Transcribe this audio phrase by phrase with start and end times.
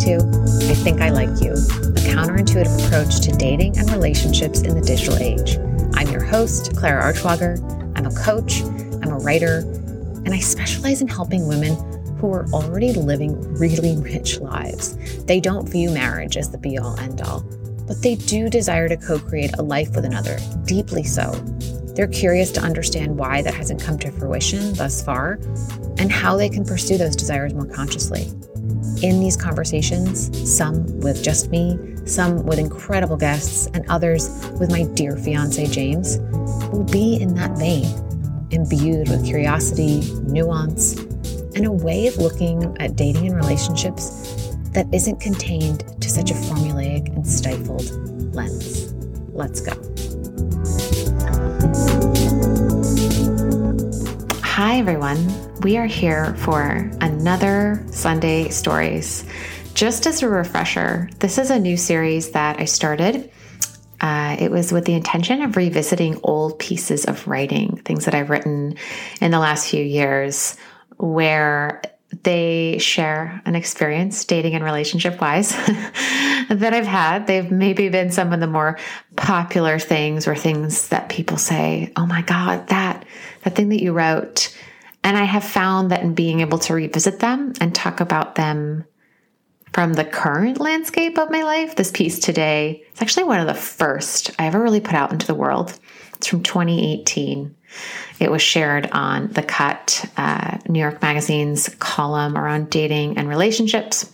[0.00, 0.16] to
[0.70, 5.18] I Think I Like You, a counterintuitive approach to dating and relationships in the digital
[5.18, 5.58] age.
[5.94, 7.60] I'm your host, Clara Artschwager.
[7.98, 8.62] I'm a coach,
[9.02, 9.58] I'm a writer,
[10.24, 11.74] and I specialize in helping women
[12.16, 14.96] who are already living really rich lives.
[15.24, 17.40] They don't view marriage as the be all end all,
[17.86, 21.32] but they do desire to co create a life with another, deeply so.
[21.94, 25.38] They're curious to understand why that hasn't come to fruition thus far
[25.98, 28.30] and how they can pursue those desires more consciously.
[29.02, 34.84] In these conversations, some with just me, some with incredible guests, and others with my
[34.94, 36.18] dear fiance James,
[36.70, 37.86] will be in that vein,
[38.50, 40.98] imbued with curiosity, nuance,
[41.54, 46.34] and a way of looking at dating and relationships that isn't contained to such a
[46.34, 47.90] formulaic and stifled
[48.34, 48.92] lens.
[49.32, 49.72] Let's go.
[54.62, 55.26] Hi, everyone.
[55.62, 59.24] We are here for another Sunday Stories.
[59.72, 63.32] Just as a refresher, this is a new series that I started.
[64.02, 68.28] Uh, it was with the intention of revisiting old pieces of writing, things that I've
[68.28, 68.74] written
[69.22, 70.58] in the last few years,
[70.98, 71.80] where
[72.22, 75.50] they share an experience dating and relationship wise
[76.48, 77.26] that I've had.
[77.26, 78.78] They've maybe been some of the more
[79.16, 83.04] popular things or things that people say, "Oh my god, that
[83.42, 84.56] that thing that you wrote."
[85.02, 88.84] And I have found that in being able to revisit them and talk about them
[89.72, 93.54] from the current landscape of my life, this piece today, it's actually one of the
[93.54, 95.78] first I ever really put out into the world.
[96.14, 97.54] It's from 2018.
[98.18, 104.12] It was shared on The Cut, uh, New York Magazine's column around dating and relationships.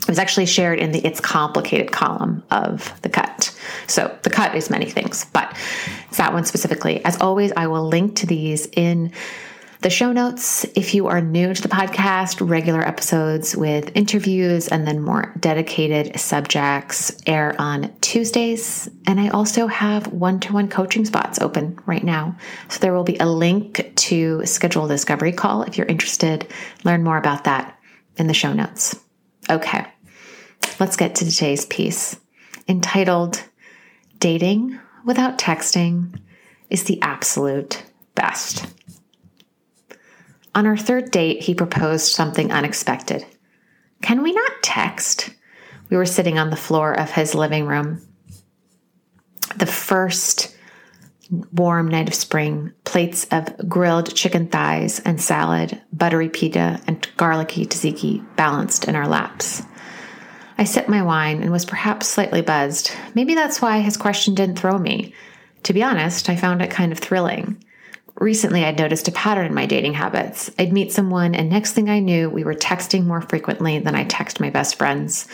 [0.00, 3.58] It was actually shared in the It's Complicated column of The Cut.
[3.86, 5.56] So The Cut is many things, but
[6.08, 7.04] it's that one specifically.
[7.04, 9.12] As always, I will link to these in
[9.84, 10.64] the show notes.
[10.74, 16.18] If you are new to the podcast, regular episodes with interviews and then more dedicated
[16.18, 18.88] subjects air on Tuesdays.
[19.06, 22.34] And I also have one to one coaching spots open right now.
[22.70, 26.50] So there will be a link to schedule a discovery call if you're interested.
[26.84, 27.78] Learn more about that
[28.16, 28.98] in the show notes.
[29.50, 29.84] Okay,
[30.80, 32.18] let's get to today's piece
[32.66, 33.44] entitled
[34.18, 36.18] Dating Without Texting
[36.70, 37.84] is the Absolute
[38.14, 38.73] Best.
[40.54, 43.26] On our third date, he proposed something unexpected.
[44.02, 45.30] Can we not text?
[45.90, 48.06] We were sitting on the floor of his living room.
[49.56, 50.56] The first
[51.52, 57.66] warm night of spring, plates of grilled chicken thighs and salad, buttery pita, and garlicky
[57.66, 59.62] tzatziki balanced in our laps.
[60.56, 62.92] I sipped my wine and was perhaps slightly buzzed.
[63.14, 65.14] Maybe that's why his question didn't throw me.
[65.64, 67.64] To be honest, I found it kind of thrilling
[68.16, 70.50] recently I'd noticed a pattern in my dating habits.
[70.58, 74.04] I'd meet someone, and next thing I knew, we were texting more frequently than I
[74.04, 75.26] text my best friends.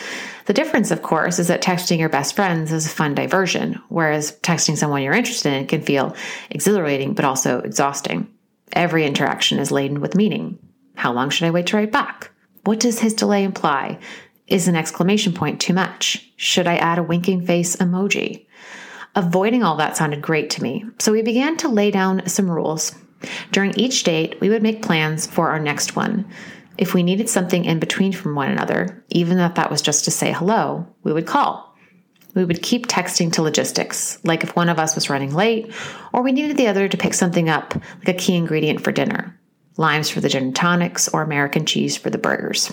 [0.46, 4.38] The difference, of course, is that texting your best friends is a fun diversion, whereas
[4.40, 6.16] texting someone you're interested in can feel
[6.50, 8.28] exhilarating but also exhausting.
[8.72, 10.58] Every interaction is laden with meaning.
[10.94, 12.30] How long should I wait to write back?
[12.64, 13.98] What does his delay imply?
[14.46, 16.30] Is an exclamation point too much?
[16.36, 18.46] Should I add a winking face emoji?
[19.14, 22.94] Avoiding all that sounded great to me, so we began to lay down some rules.
[23.52, 26.28] During each date, we would make plans for our next one.
[26.78, 30.10] If we needed something in between from one another, even if that was just to
[30.10, 31.76] say hello, we would call.
[32.34, 35.74] We would keep texting to logistics, like if one of us was running late,
[36.12, 39.40] or we needed the other to pick something up, like a key ingredient for dinner
[39.80, 42.70] limes for the gin tonics, or American cheese for the burgers.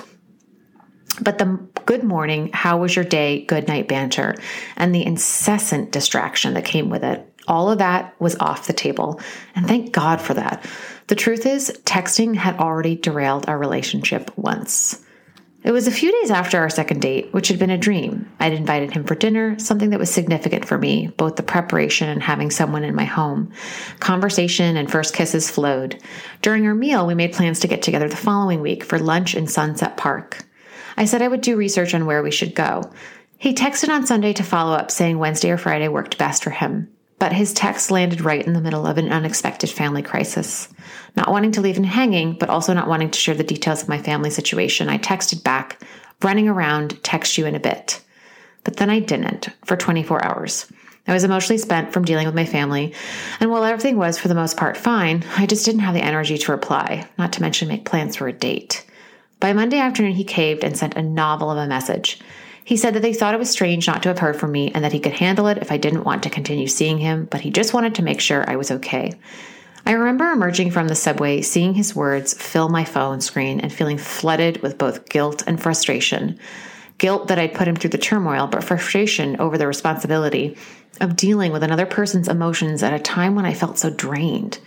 [1.22, 4.36] But the good morning, how was your day, good night banter,
[4.76, 9.22] and the incessant distraction that came with it, all of that was off the table.
[9.56, 10.70] And thank God for that.
[11.08, 15.02] The truth is, texting had already derailed our relationship once.
[15.64, 18.30] It was a few days after our second date, which had been a dream.
[18.42, 22.22] I'd invited him for dinner, something that was significant for me, both the preparation and
[22.22, 23.54] having someone in my home.
[24.02, 26.02] Conversation and first kisses flowed.
[26.42, 29.48] During our meal, we made plans to get together the following week for lunch in
[29.48, 30.47] Sunset Park.
[30.98, 32.92] I said I would do research on where we should go.
[33.38, 36.90] He texted on Sunday to follow up, saying Wednesday or Friday worked best for him.
[37.20, 40.70] But his text landed right in the middle of an unexpected family crisis.
[41.16, 43.90] Not wanting to leave him hanging, but also not wanting to share the details of
[43.90, 45.82] my family situation, I texted back,
[46.24, 48.02] running around, text you in a bit.
[48.64, 50.72] But then I didn't for 24 hours.
[51.08, 52.94] I was emotionally spent from dealing with my family,
[53.40, 56.38] and while everything was for the most part fine, I just didn't have the energy
[56.38, 58.86] to reply, not to mention make plans for a date.
[59.40, 62.20] By Monday afternoon, he caved and sent a novel of a message.
[62.64, 64.84] He said that they thought it was strange not to have heard from me and
[64.84, 67.52] that he could handle it if I didn't want to continue seeing him, but he
[67.52, 69.14] just wanted to make sure I was okay.
[69.86, 73.98] I remember emerging from the subway, seeing his words fill my phone screen, and feeling
[73.98, 76.40] flooded with both guilt and frustration.
[76.98, 80.58] Guilt that I'd put him through the turmoil, but frustration over the responsibility
[81.00, 84.60] of dealing with another person's emotions at a time when I felt so drained.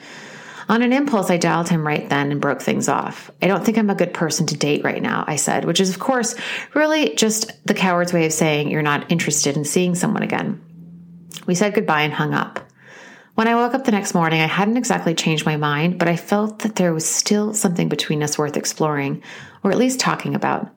[0.71, 3.29] On an impulse, I dialed him right then and broke things off.
[3.43, 5.91] I don't think I'm a good person to date right now, I said, which is,
[5.91, 6.37] of course,
[6.75, 10.63] really just the coward's way of saying you're not interested in seeing someone again.
[11.49, 12.61] We said goodbye and hung up.
[13.35, 16.15] When I woke up the next morning, I hadn't exactly changed my mind, but I
[16.15, 19.25] felt that there was still something between us worth exploring,
[19.65, 20.73] or at least talking about.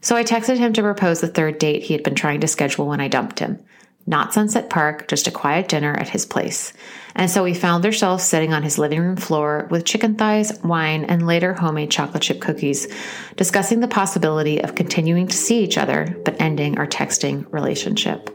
[0.00, 2.86] So I texted him to propose the third date he had been trying to schedule
[2.86, 3.62] when I dumped him.
[4.06, 6.72] Not Sunset Park, just a quiet dinner at his place.
[7.16, 11.04] And so we found ourselves sitting on his living room floor with chicken thighs, wine,
[11.04, 12.88] and later homemade chocolate chip cookies,
[13.36, 18.30] discussing the possibility of continuing to see each other, but ending our texting relationship.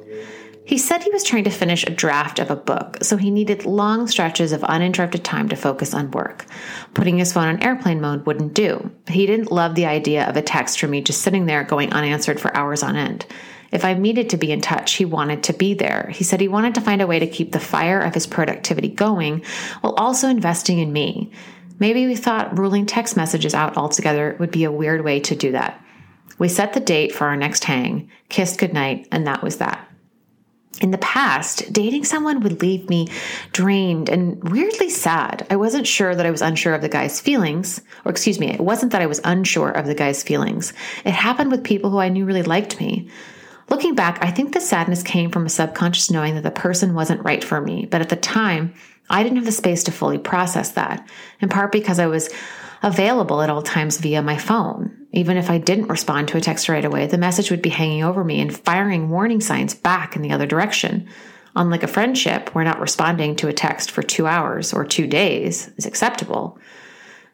[0.70, 3.66] He said he was trying to finish a draft of a book, so he needed
[3.66, 6.46] long stretches of uninterrupted time to focus on work.
[6.94, 8.92] Putting his phone on airplane mode wouldn't do.
[9.08, 12.40] He didn't love the idea of a text from me just sitting there going unanswered
[12.40, 13.25] for hours on end.
[13.71, 16.10] If I needed to be in touch, he wanted to be there.
[16.13, 18.89] He said he wanted to find a way to keep the fire of his productivity
[18.89, 19.44] going
[19.81, 21.31] while also investing in me.
[21.80, 25.51] Maybe we thought ruling text messages out altogether would be a weird way to do
[25.51, 25.83] that.
[26.38, 29.86] We set the date for our next hang, kissed goodnight, and that was that.
[30.81, 33.10] In the past, dating someone would leave me
[33.51, 35.45] drained and weirdly sad.
[35.50, 38.62] I wasn't sure that I was unsure of the guy's feelings, or excuse me, it
[38.62, 40.72] wasn't that I was unsure of the guy's feelings.
[41.04, 43.10] It happened with people who I knew really liked me.
[43.69, 47.24] Looking back, I think the sadness came from a subconscious knowing that the person wasn't
[47.24, 47.86] right for me.
[47.86, 48.74] But at the time,
[49.10, 51.07] I didn't have the space to fully process that,
[51.39, 52.30] in part because I was
[52.81, 54.95] available at all times via my phone.
[55.12, 58.04] Even if I didn't respond to a text right away, the message would be hanging
[58.04, 61.07] over me and firing warning signs back in the other direction.
[61.56, 65.69] Unlike a friendship, where not responding to a text for two hours or two days
[65.77, 66.57] is acceptable.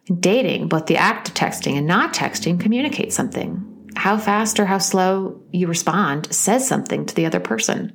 [0.07, 4.65] In dating, both the act of texting and not texting communicates something how fast or
[4.65, 7.93] how slow you respond says something to the other person.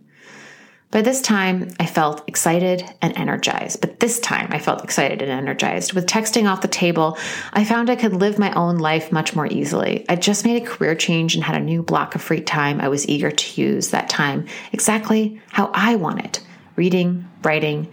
[0.91, 3.81] By this time, I felt excited and energized.
[3.81, 5.93] But this time, I felt excited and energized.
[5.93, 7.17] With texting off the table,
[7.53, 10.05] I found I could live my own life much more easily.
[10.09, 12.81] I just made a career change and had a new block of free time.
[12.81, 16.41] I was eager to use that time exactly how I wanted
[16.75, 17.93] reading, writing,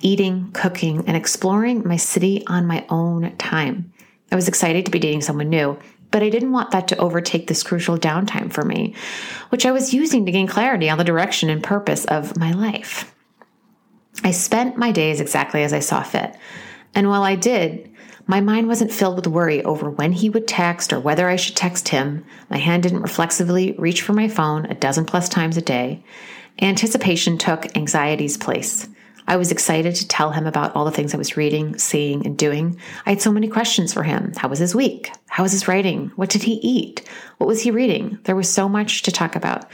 [0.00, 3.92] eating, cooking, and exploring my city on my own time.
[4.32, 5.78] I was excited to be dating someone new
[6.14, 8.94] but I didn't want that to overtake this crucial downtime for me,
[9.48, 13.12] which I was using to gain clarity on the direction and purpose of my life.
[14.22, 16.36] I spent my days exactly as I saw fit.
[16.94, 17.92] And while I did,
[18.28, 21.56] my mind wasn't filled with worry over when he would text or whether I should
[21.56, 22.24] text him.
[22.48, 26.04] My hand didn't reflexively reach for my phone a dozen plus times a day.
[26.62, 28.88] Anticipation took anxiety's place.
[29.26, 32.36] I was excited to tell him about all the things I was reading, seeing, and
[32.36, 32.78] doing.
[33.06, 34.32] I had so many questions for him.
[34.36, 35.10] How was his week?
[35.28, 36.12] How was his writing?
[36.16, 37.08] What did he eat?
[37.38, 38.18] What was he reading?
[38.24, 39.66] There was so much to talk about.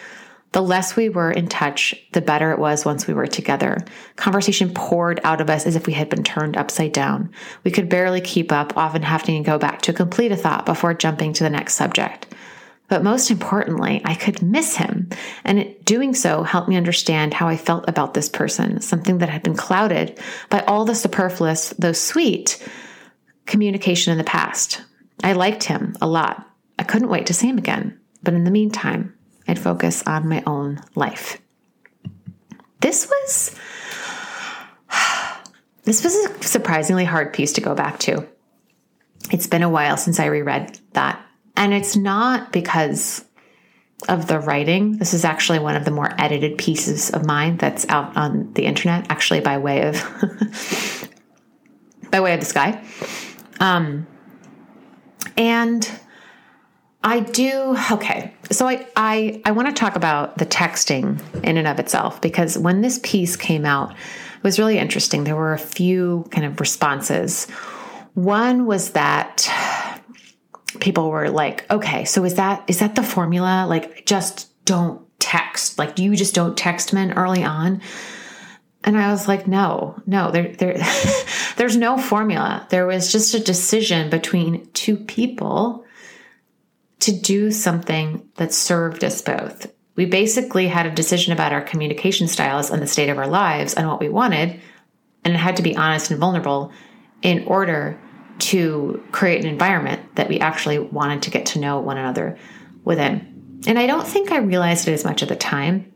[0.53, 3.79] The less we were in touch, the better it was once we were together.
[4.17, 7.31] Conversation poured out of us as if we had been turned upside down.
[7.63, 10.93] We could barely keep up, often having to go back to complete a thought before
[10.93, 12.27] jumping to the next subject.
[12.91, 15.09] But most importantly, I could miss him.
[15.45, 19.45] And doing so helped me understand how I felt about this person, something that had
[19.45, 20.19] been clouded
[20.51, 22.61] by all the superfluous, though sweet,
[23.47, 24.83] communication in the past.
[25.23, 26.45] I liked him a lot.
[26.81, 27.97] I couldn't wait to see him again.
[28.25, 29.15] But in the meantime,
[29.47, 31.41] I'd focus on my own life.
[32.81, 33.57] This was
[35.85, 38.27] this was a surprisingly hard piece to go back to.
[39.31, 41.25] It's been a while since I reread that
[41.61, 43.23] and it's not because
[44.09, 44.97] of the writing.
[44.97, 48.65] This is actually one of the more edited pieces of mine that's out on the
[48.65, 51.11] internet, actually by way of
[52.11, 52.83] by way of the sky.
[53.61, 54.07] Um,
[55.37, 55.89] and
[57.05, 58.33] I do okay.
[58.51, 62.57] So I I I want to talk about the texting in and of itself because
[62.57, 65.25] when this piece came out, it was really interesting.
[65.25, 67.51] There were a few kind of responses.
[68.15, 69.47] One was that
[70.79, 73.67] people were like, okay, so is that is that the formula?
[73.69, 75.79] Like just don't text.
[75.79, 77.81] Like you just don't text men early on.
[78.83, 80.79] And I was like, no, no, there, there,
[81.57, 82.67] there's no formula.
[82.71, 85.85] There was just a decision between two people
[87.01, 89.71] to do something that served us both.
[89.97, 93.75] We basically had a decision about our communication styles and the state of our lives
[93.75, 94.61] and what we wanted,
[95.25, 96.73] and it had to be honest and vulnerable
[97.23, 97.99] in order
[98.51, 102.39] to create an environment that we actually wanted to get to know one another
[102.85, 103.61] within.
[103.67, 105.93] And I don't think I realized it as much at the time,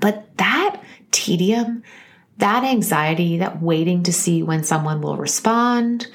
[0.00, 1.82] but that tedium
[2.38, 6.06] that anxiety, that waiting to see when someone will respond,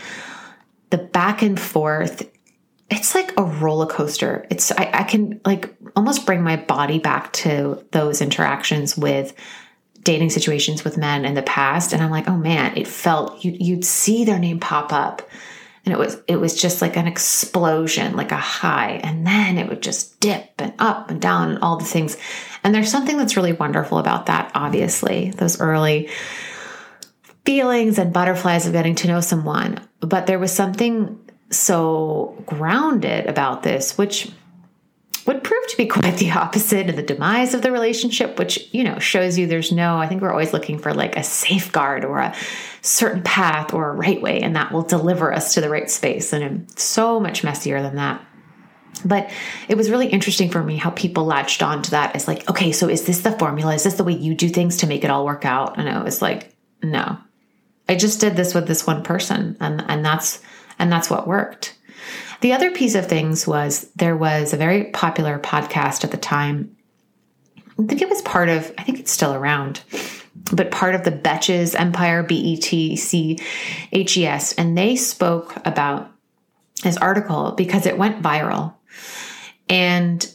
[0.89, 2.29] the back and forth,
[2.89, 4.45] it's like a roller coaster.
[4.49, 9.33] It's I, I can like almost bring my body back to those interactions with
[10.03, 13.55] dating situations with men in the past, and I'm like, oh man, it felt you,
[13.59, 15.29] you'd see their name pop up,
[15.85, 19.67] and it was it was just like an explosion, like a high, and then it
[19.67, 22.17] would just dip and up and down and all the things.
[22.63, 24.51] And there's something that's really wonderful about that.
[24.55, 26.09] Obviously, those early
[27.45, 33.63] feelings and butterflies of getting to know someone, but there was something so grounded about
[33.63, 34.31] this, which
[35.25, 38.83] would prove to be quite the opposite of the demise of the relationship, which, you
[38.83, 42.19] know, shows you there's no, I think we're always looking for like a safeguard or
[42.19, 42.35] a
[42.81, 46.33] certain path or a right way, and that will deliver us to the right space.
[46.33, 48.25] And it's so much messier than that.
[49.05, 49.31] But
[49.67, 52.71] it was really interesting for me how people latched on to that as like, okay,
[52.71, 53.75] so is this the formula?
[53.75, 55.77] Is this the way you do things to make it all work out?
[55.77, 57.17] And I was like, no.
[57.89, 60.41] I just did this with this one person and and that's
[60.79, 61.72] and that's what worked.
[62.43, 66.75] The other piece of things was there was a very popular podcast at the time.
[67.79, 69.81] I think it was part of, I think it's still around,
[70.51, 73.39] but part of the Betches Empire, B E T C
[73.93, 74.51] H E S.
[74.55, 76.11] And they spoke about
[76.83, 78.73] this article because it went viral.
[79.69, 80.29] And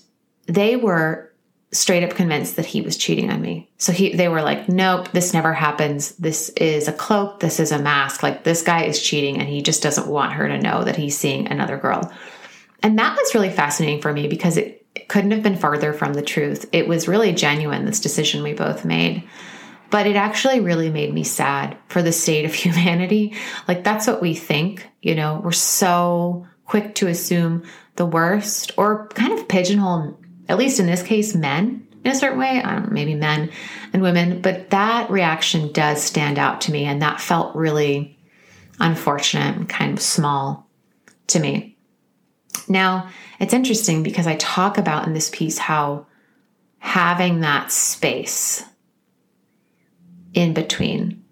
[0.46, 1.27] they were
[1.70, 3.68] straight up convinced that he was cheating on me.
[3.76, 6.12] So he they were like, "Nope, this never happens.
[6.16, 8.22] This is a cloak, this is a mask.
[8.22, 11.18] Like this guy is cheating and he just doesn't want her to know that he's
[11.18, 12.12] seeing another girl."
[12.82, 16.22] And that was really fascinating for me because it, couldn't have been farther from the
[16.22, 16.66] truth.
[16.72, 19.24] It was really genuine this decision we both made.
[19.90, 23.34] But it actually really made me sad for the state of humanity.
[23.66, 27.64] Like that's what we think, you know, we're so quick to assume
[27.96, 30.18] the worst or kind of pigeonhole
[30.48, 33.50] at least in this case, men in a certain way, know, maybe men
[33.92, 36.84] and women, but that reaction does stand out to me.
[36.84, 38.18] And that felt really
[38.80, 40.68] unfortunate and kind of small
[41.28, 41.76] to me.
[42.68, 43.08] Now,
[43.40, 46.06] it's interesting because I talk about in this piece how
[46.78, 48.64] having that space
[50.34, 51.24] in between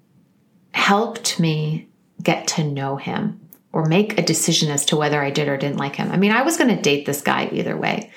[0.72, 1.88] helped me
[2.22, 3.40] get to know him
[3.72, 6.10] or make a decision as to whether I did or didn't like him.
[6.10, 8.10] I mean, I was going to date this guy either way.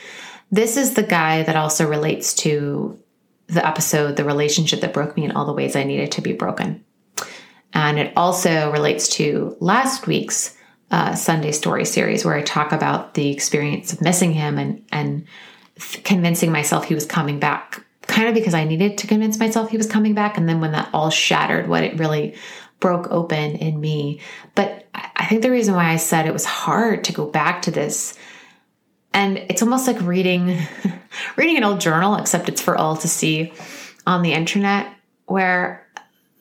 [0.51, 2.99] This is the guy that also relates to
[3.47, 6.33] the episode, The Relationship That Broke Me in All the Ways I Needed to Be
[6.33, 6.83] Broken.
[7.73, 10.55] And it also relates to last week's
[10.91, 15.27] uh, Sunday Story series, where I talk about the experience of missing him and, and
[16.03, 19.77] convincing myself he was coming back, kind of because I needed to convince myself he
[19.77, 20.37] was coming back.
[20.37, 22.35] And then when that all shattered, what it really
[22.79, 24.21] broke open in me.
[24.55, 27.71] But I think the reason why I said it was hard to go back to
[27.71, 28.17] this
[29.13, 30.57] and it's almost like reading
[31.35, 33.53] reading an old journal except it's for all to see
[34.05, 34.93] on the internet
[35.25, 35.87] where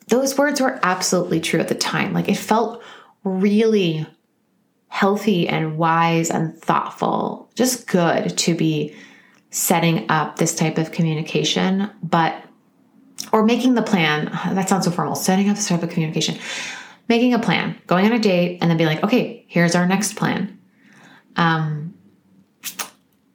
[0.08, 2.12] those words were absolutely true at the time.
[2.12, 2.82] Like it felt
[3.25, 4.06] really
[4.88, 8.94] healthy and wise and thoughtful just good to be
[9.50, 12.42] setting up this type of communication but
[13.32, 16.38] or making the plan that sounds so formal setting up this type of communication.
[17.08, 20.16] Making a plan going on a date and then be like okay here's our next
[20.16, 20.58] plan.
[21.37, 21.88] Um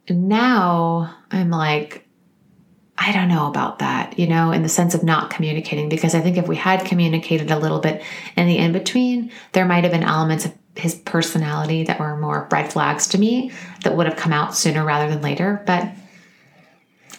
[0.09, 2.07] now I'm like,
[2.97, 6.21] I don't know about that, you know, in the sense of not communicating, because I
[6.21, 8.03] think if we had communicated a little bit
[8.37, 12.47] in the in between, there might have been elements of his personality that were more
[12.51, 13.51] red flags to me
[13.83, 15.63] that would have come out sooner rather than later.
[15.65, 15.91] But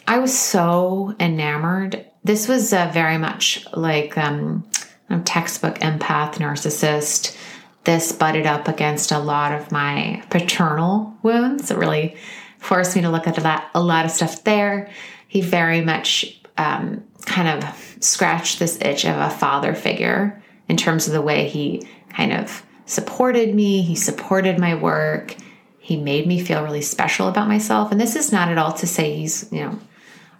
[0.06, 2.04] I was so enamored.
[2.22, 4.68] This was uh, very much like um,
[5.10, 7.36] a textbook empath narcissist.
[7.84, 11.70] This butted up against a lot of my paternal wounds.
[11.70, 12.16] It really
[12.64, 14.90] forced me to look at that a lot of stuff there.
[15.28, 21.06] He very much um, kind of scratched this itch of a father figure in terms
[21.06, 23.82] of the way he kind of supported me.
[23.82, 25.36] He supported my work.
[25.78, 27.92] He made me feel really special about myself.
[27.92, 29.78] And this is not at all to say he's, you know,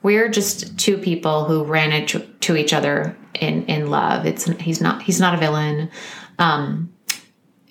[0.03, 4.25] we're just two people who ran into each other in in love.
[4.25, 5.91] It's he's not he's not a villain.
[6.39, 6.94] Um,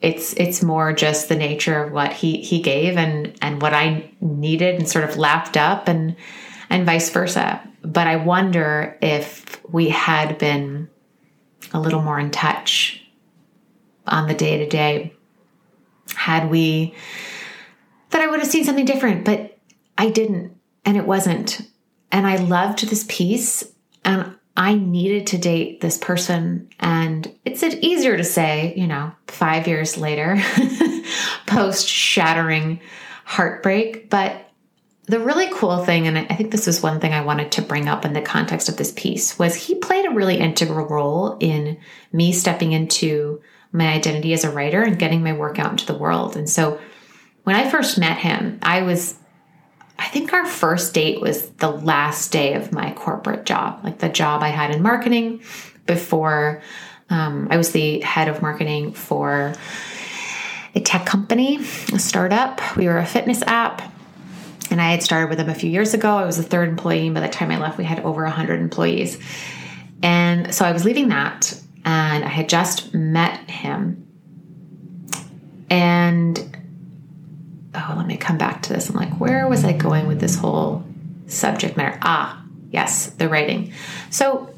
[0.04, 4.12] it's it's more just the nature of what he he gave and and what I
[4.20, 6.18] needed and sort of lapped up and
[6.70, 7.62] and vice versa.
[7.82, 10.90] But I wonder if we had been
[11.72, 13.02] a little more in touch
[14.06, 15.14] on the day to day,
[16.16, 16.94] had we
[18.10, 19.58] that I would have seen something different, but
[19.98, 21.62] I didn't and it wasn't.
[22.12, 23.64] And I loved this piece
[24.04, 26.70] and I needed to date this person.
[26.80, 30.40] And it's easier to say, you know, five years later,
[31.48, 32.80] post shattering
[33.26, 34.10] heartbreak.
[34.10, 34.52] But
[35.06, 37.88] the really cool thing, and I think this was one thing I wanted to bring
[37.88, 41.78] up in the context of this piece, was he played a really integral role in
[42.12, 43.42] me stepping into
[43.72, 46.38] my identity as a writer and getting my work out into the world.
[46.38, 46.80] And so
[47.44, 49.16] when I first met him, I was,
[50.04, 54.10] I think our first date was the last day of my corporate job, like the
[54.10, 55.42] job I had in marketing
[55.86, 56.62] before
[57.10, 59.54] um, I was the head of marketing for
[60.76, 61.58] a tech company,
[61.94, 62.60] a startup.
[62.76, 63.82] We were a fitness app
[64.70, 66.18] and I had started with them a few years ago.
[66.18, 67.06] I was the third employee.
[67.06, 69.18] And by the time I left, we had over 100 employees.
[70.02, 74.06] And so I was leaving that, and I had just met him.
[75.70, 76.53] And
[77.76, 78.90] oh, let me come back to this.
[78.90, 80.84] I'm like, where was I going with this whole
[81.28, 81.98] subject matter?
[82.02, 83.74] Ah, yes, the writing.
[84.10, 84.50] So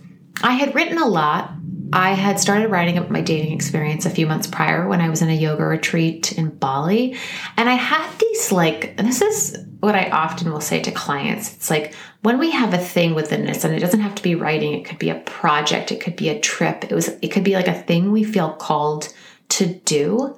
[0.43, 1.51] I had written a lot
[1.93, 5.21] I had started writing about my dating experience a few months prior when I was
[5.21, 7.17] in a yoga retreat in Bali.
[7.57, 11.53] And I had these like, this is what I often will say to clients.
[11.53, 14.35] It's like when we have a thing within us, and it doesn't have to be
[14.35, 17.43] writing, it could be a project, it could be a trip, it was it could
[17.43, 19.13] be like a thing we feel called
[19.49, 20.37] to do.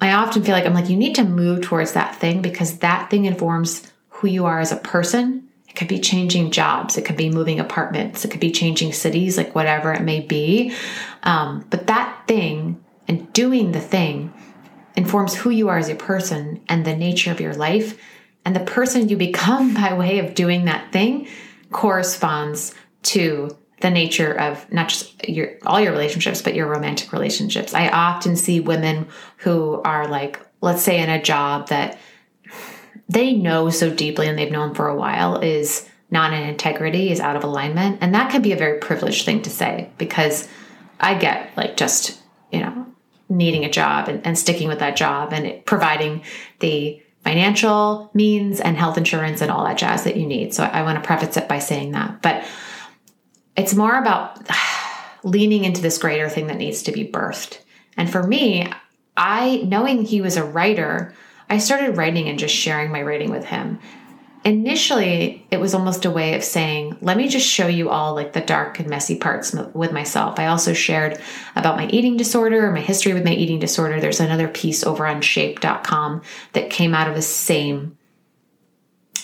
[0.00, 3.10] I often feel like I'm like, you need to move towards that thing because that
[3.10, 6.96] thing informs who you are as a person it could be changing jobs.
[6.96, 8.24] It could be moving apartments.
[8.24, 10.72] It could be changing cities, like whatever it may be.
[11.22, 14.32] Um, but that thing and doing the thing
[14.96, 18.00] informs who you are as a person and the nature of your life.
[18.46, 21.28] And the person you become by way of doing that thing
[21.72, 27.74] corresponds to the nature of not just your all your relationships but your romantic relationships.
[27.74, 31.98] I often see women who are like let's say in a job that
[33.08, 37.20] they know so deeply and they've known for a while is not in integrity, is
[37.20, 37.98] out of alignment.
[38.00, 40.48] And that can be a very privileged thing to say because
[41.00, 42.86] I get like just, you know,
[43.28, 46.22] needing a job and, and sticking with that job and it, providing
[46.60, 50.54] the financial means and health insurance and all that jazz that you need.
[50.54, 52.22] So I, I want to preface it by saying that.
[52.22, 52.44] But
[53.56, 54.48] it's more about
[55.24, 57.58] leaning into this greater thing that needs to be birthed.
[57.96, 58.70] And for me,
[59.16, 61.14] I knowing he was a writer,
[61.48, 63.78] I started writing and just sharing my writing with him.
[64.44, 68.32] Initially, it was almost a way of saying, let me just show you all like
[68.32, 70.38] the dark and messy parts with myself.
[70.38, 71.20] I also shared
[71.56, 74.00] about my eating disorder, my history with my eating disorder.
[74.00, 77.98] There's another piece over on shape.com that came out of the same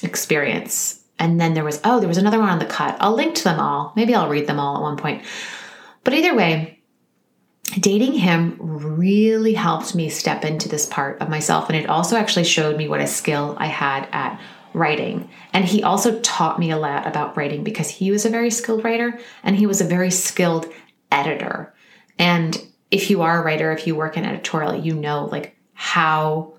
[0.03, 1.02] experience.
[1.19, 2.97] And then there was, oh, there was another one on the cut.
[3.01, 3.93] I'll link to them all.
[3.97, 5.25] Maybe I'll read them all at one point.
[6.05, 6.81] But either way,
[7.79, 11.69] dating him really helped me step into this part of myself.
[11.69, 14.41] And it also actually showed me what a skill I had at
[14.75, 15.31] writing.
[15.53, 18.85] And he also taught me a lot about writing because he was a very skilled
[18.85, 20.73] writer and he was a very skilled
[21.11, 21.75] editor.
[22.19, 26.55] And if you are a writer, if you work in editorial, you know like how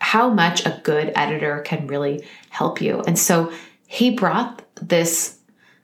[0.00, 3.00] how much a good editor can really help you.
[3.06, 3.52] And so
[3.94, 5.38] he brought this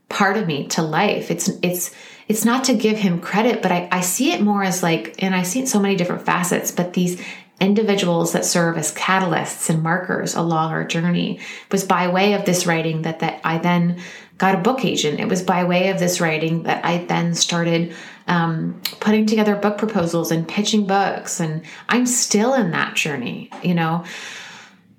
[0.08, 1.30] part of me to life.
[1.30, 1.94] It's it's
[2.26, 5.34] it's not to give him credit, but I, I see it more as like, and
[5.34, 7.22] I see it so many different facets, but these
[7.60, 12.46] individuals that serve as catalysts and markers along our journey it was by way of
[12.46, 14.00] this writing that that I then
[14.38, 15.20] got a book agent.
[15.20, 17.94] It was by way of this writing that I then started
[18.26, 23.50] um, putting together book proposals and pitching books, and I'm still in that journey.
[23.62, 24.04] You know,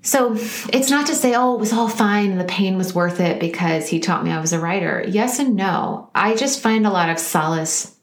[0.02, 3.20] so it's not to say, oh, it was all fine and the pain was worth
[3.20, 5.06] it because he taught me I was a writer.
[5.08, 6.10] Yes and no.
[6.16, 7.96] I just find a lot of solace.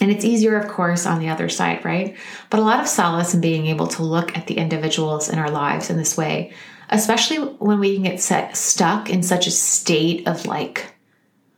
[0.00, 2.16] And it's easier, of course, on the other side, right?
[2.50, 5.50] But a lot of solace in being able to look at the individuals in our
[5.50, 6.52] lives in this way,
[6.90, 10.92] especially when we can get set, stuck in such a state of like,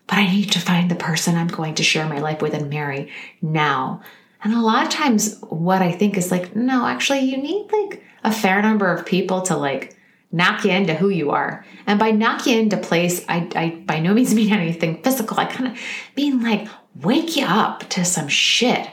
[0.07, 2.69] but I need to find the person I'm going to share my life with and
[2.69, 4.03] marry now.
[4.43, 8.03] And a lot of times, what I think is like, no, actually, you need like,
[8.25, 9.97] a fair number of people to like
[10.33, 11.65] knock you into who you are.
[11.87, 15.39] And by knock you into place, I, I by no means mean anything physical.
[15.39, 15.79] I kind of
[16.17, 18.89] mean like wake you up to some shit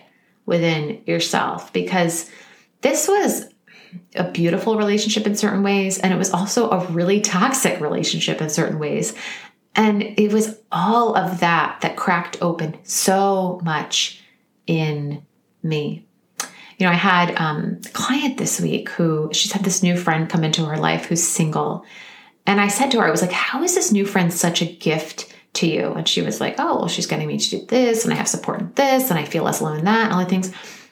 [0.46, 2.30] within yourself because
[2.82, 3.50] this was
[4.16, 8.50] a beautiful relationship in certain ways and it was also a really toxic relationship in
[8.50, 9.14] certain ways.
[9.76, 14.22] And it was all of that that cracked open so much
[14.66, 15.24] in
[15.68, 16.08] me
[16.78, 20.30] you know, I had um, a client this week who she's had this new friend
[20.30, 21.86] come into her life who's single.
[22.46, 24.66] And I said to her, I was like, How is this new friend such a
[24.66, 25.94] gift to you?
[25.94, 28.28] And she was like, Oh, well, she's getting me to do this, and I have
[28.28, 30.52] support in this, and I feel less alone in that, and all the things.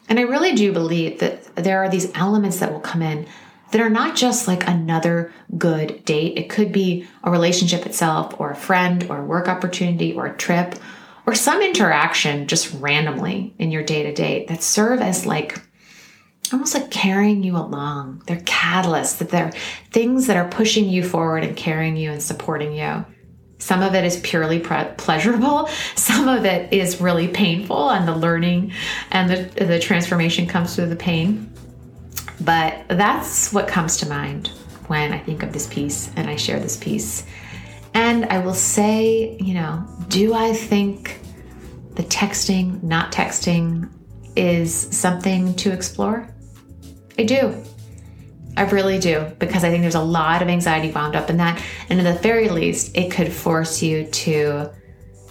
[0.09, 3.27] And I really do believe that there are these elements that will come in
[3.71, 6.37] that are not just like another good date.
[6.37, 10.35] It could be a relationship itself, or a friend, or a work opportunity, or a
[10.35, 10.75] trip,
[11.25, 15.59] or some interaction just randomly in your day to day that serve as like
[16.53, 18.21] almost like carrying you along.
[18.27, 19.51] They're catalysts, that they're
[19.91, 23.05] things that are pushing you forward and carrying you and supporting you.
[23.57, 25.67] Some of it is purely pre- pleasurable.
[25.95, 28.73] Some of it is really painful, and the learning
[29.11, 31.51] and the, the transformation comes through the pain.
[32.41, 34.49] But that's what comes to mind
[34.87, 37.25] when I think of this piece and I share this piece.
[37.95, 41.21] And I will say, you know, do I think
[41.93, 43.89] the texting, not texting
[44.35, 46.27] is something to explore?
[47.17, 47.55] I do.
[48.57, 51.61] I really do, because I think there's a lot of anxiety wound up in that.
[51.89, 54.69] And at the very least, it could force you to,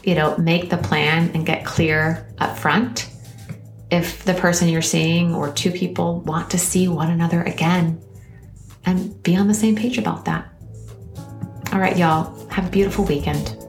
[0.03, 3.11] you know, make the plan and get clear up front.
[3.91, 8.03] If the person you're seeing or two people want to see one another again
[8.87, 10.51] and be on the same page about that.
[11.75, 13.64] All right, y'all, have a beautiful weekend.